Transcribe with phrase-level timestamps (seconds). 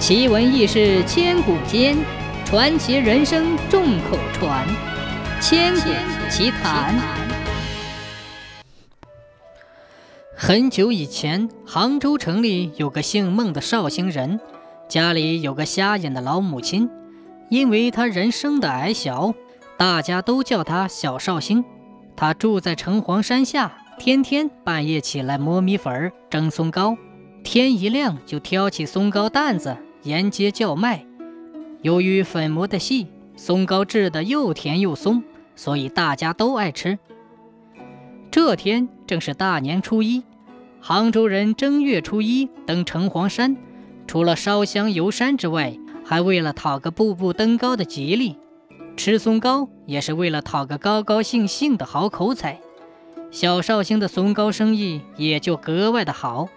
[0.00, 1.94] 奇闻异事千古间，
[2.46, 4.66] 传奇人生众口传。
[5.42, 5.90] 千古
[6.30, 6.98] 奇谈。
[10.34, 14.40] 很久以前，杭州城里有个姓孟的绍兴人，
[14.88, 16.88] 家里有个瞎眼的老母亲。
[17.50, 19.34] 因为他人生的矮小，
[19.76, 21.62] 大家都叫他小绍兴。
[22.16, 26.96] 他住在城隍山下，天天半夜起来磨米粉、蒸松糕，
[27.44, 29.76] 天一亮就挑起松糕担子。
[30.02, 31.04] 沿街叫卖，
[31.82, 35.22] 由于粉磨的细，松糕制的又甜又松，
[35.54, 36.98] 所以大家都爱吃。
[38.30, 40.22] 这天正是大年初一，
[40.80, 43.56] 杭州人正月初一登城隍山，
[44.06, 48.38] 除了烧香游山之外，还为了讨个步步登高的吉利，
[48.96, 52.58] 吃松糕也是为了讨个高高兴兴的好口彩。
[53.30, 56.48] 小绍兴的松糕生意也就格外的好，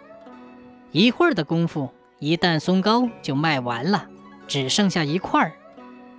[0.91, 1.89] 一会儿的功夫。
[2.23, 4.05] 一担松糕就卖完了，
[4.47, 5.53] 只剩下一块儿，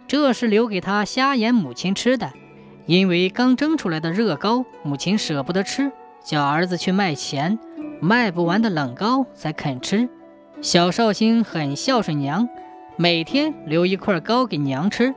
[0.06, 2.30] 这是留给他瞎眼母亲吃的。
[2.84, 5.91] 因为刚蒸出来的热糕，母亲舍不得吃，
[6.22, 7.58] 叫儿子去卖钱，
[8.02, 10.11] 卖不完的冷糕才肯吃。
[10.61, 12.50] 小绍兴很孝顺娘，
[12.96, 15.14] 每天留一块糕给娘吃。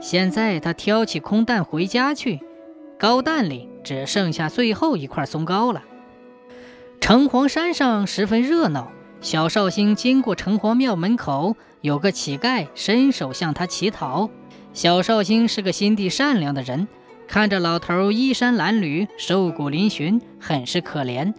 [0.00, 2.38] 现在他挑起空担回家去，
[2.96, 5.82] 糕担里只剩下最后一块松糕了。
[7.00, 8.92] 城隍山上十分热闹。
[9.20, 14.30] 小绍兴经过城隍庙门口，有个乞丐伸手向他乞讨。
[14.72, 16.86] 小绍兴是个心地善良的人，
[17.26, 21.34] 看着老头衣衫褴褛、瘦骨嶙峋，很是可怜，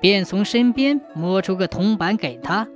[0.00, 2.66] 便从身边摸出个铜板给他。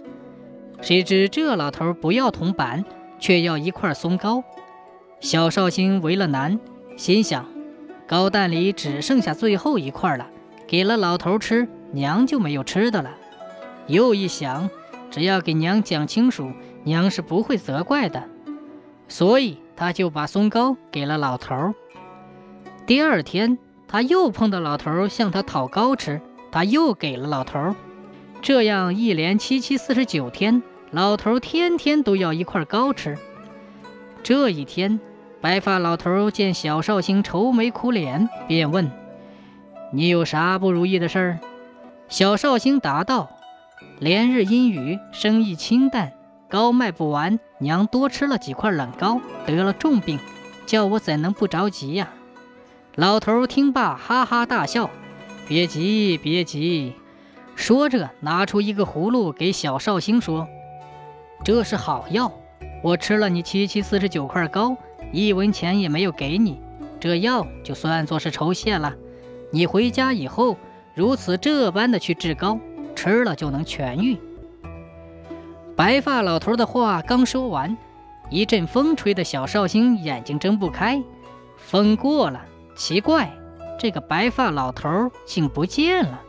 [0.81, 2.85] 谁知这老头不要铜板，
[3.19, 4.45] 却要一块松糕。
[5.19, 6.59] 小绍兴为了难，
[6.97, 7.47] 心想：
[8.07, 10.29] 糕蛋里只剩下最后一块了，
[10.69, 13.17] 给了老头吃，娘就没有吃的了。
[13.91, 14.71] 又一想，
[15.11, 16.53] 只要给娘讲清楚，
[16.85, 18.23] 娘是不会责怪的，
[19.09, 21.75] 所以他就把松糕给了老头。
[22.87, 23.59] 第二天，
[23.89, 26.21] 他又碰到老头向他讨糕吃，
[26.53, 27.75] 他又给了老头。
[28.41, 30.63] 这样一连七七四十九天，
[30.93, 33.19] 老头天天都要一块糕吃。
[34.23, 35.01] 这一天，
[35.41, 38.91] 白发老头见小绍兴愁眉苦脸，便问
[39.93, 41.39] ：“你有啥不如意的事儿？”
[42.09, 43.31] 小绍兴答道。
[43.99, 46.13] 连日阴雨，生意清淡，
[46.49, 47.39] 糕卖不完。
[47.59, 50.19] 娘多吃了几块冷糕，得了重病，
[50.65, 52.09] 叫我怎能不着急呀？
[52.95, 54.89] 老头听罢，哈哈大笑
[55.47, 56.95] ：“别急，别急。”
[57.55, 60.49] 说着，拿出一个葫芦给小绍兴说
[61.45, 62.33] ：“这是好药，
[62.83, 64.77] 我吃了你七七四十九块糕，
[65.13, 66.59] 一文钱也没有给你，
[66.99, 68.95] 这药就算作是酬谢了。
[69.53, 70.57] 你回家以后，
[70.95, 72.59] 如此这般的去治膏。”
[73.01, 74.19] 吃了就能痊愈。
[75.75, 77.75] 白发老头的话刚说完，
[78.29, 81.03] 一阵风吹得小绍兴眼睛睁不开。
[81.57, 82.43] 风过了，
[82.77, 83.33] 奇怪，
[83.79, 86.21] 这个白发老头竟不见了。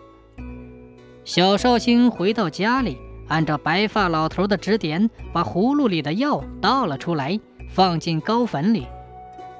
[1.25, 7.37] 小绍兴回到家里，按照白发老头的指点，把葫芦里的药倒了出来，
[7.69, 8.87] 放进糕粉里，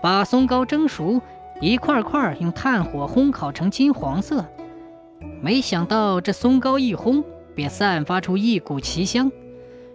[0.01, 1.19] 把松糕蒸熟，
[1.59, 4.45] 一块块用炭火烘烤成金黄色。
[5.41, 7.23] 没想到这松糕一烘，
[7.55, 9.31] 便散发出一股奇香。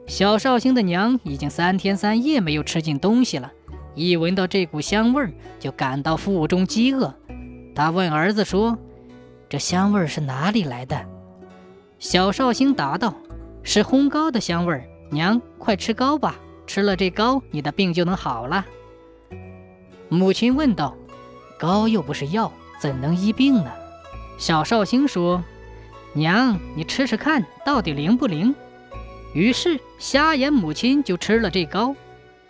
[0.07, 3.53] 小绍兴的娘已经三天三夜没有吃进东西了，
[3.95, 7.15] 一闻到这股香味儿，就感到腹中饥饿。
[7.75, 8.77] 他问儿子说
[9.49, 11.01] ：“这香味儿是哪里来的？”
[11.99, 13.15] 小绍兴答道
[13.63, 14.85] ：“是烘糕的香味儿。
[15.11, 16.37] 娘，快吃糕吧，
[16.67, 18.67] 吃了这糕，你的病就能好了。”
[20.09, 20.97] 母亲问道
[21.59, 23.71] ：“糕又不是药，怎能医病呢？”
[24.39, 25.43] 小绍兴说
[26.13, 28.55] ：“娘，你吃吃看，到底灵不灵？”
[29.35, 31.95] 于是瞎眼母亲就吃了这糕。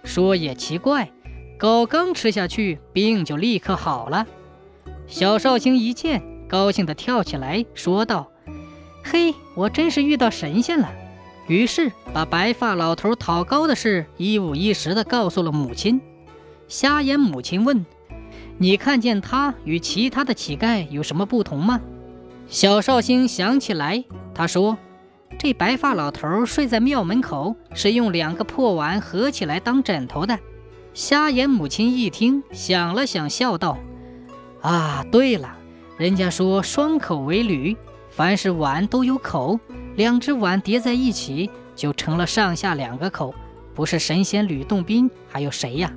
[0.04, 1.10] 说也奇怪，
[1.58, 4.26] 糕刚吃下去，病就立刻好了。
[5.06, 8.30] 小绍兴一见，高兴地跳起来，说道
[9.02, 10.90] ：“嘿，我真是遇到神仙了！”
[11.48, 16.00] 于是把白发老头讨糕的事一五一十地告诉了母亲。
[16.68, 17.86] 瞎眼母亲问。
[18.58, 21.80] 你看见他与其他的乞丐有什么不同吗？
[22.48, 24.04] 小绍兴想起来，
[24.34, 24.78] 他说
[25.38, 30.38] ：“这白发老头睡在庙门口，是用两个破碗合起来当枕头的。”
[30.94, 33.76] 瞎眼母亲一听，想了想，笑道
[34.62, 35.54] ：“啊，对了，
[35.98, 37.76] 人家说双口为吕，
[38.08, 39.60] 凡是碗都有口，
[39.96, 43.34] 两只碗叠在一起就成了上下两个口，
[43.74, 45.92] 不是神仙吕洞宾还有谁呀？”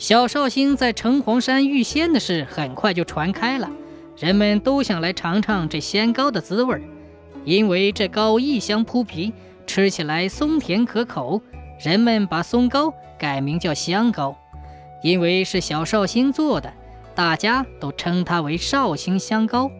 [0.00, 3.70] 小绍兴在城隍山遇仙的事很快就传开了，
[4.16, 6.82] 人们都想来尝尝这仙糕的滋味儿，
[7.44, 9.34] 因为这糕异香扑鼻，
[9.66, 11.42] 吃起来松甜可口。
[11.78, 14.34] 人们把松糕改名叫香糕，
[15.02, 16.72] 因为是小绍兴做的，
[17.14, 19.70] 大家都称它为绍兴香糕。